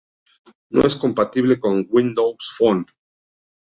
No 0.71 0.81
es 0.87 0.95
compatible 0.95 1.59
con 1.59 1.85
Windows 1.87 2.53
Phone. 2.57 2.85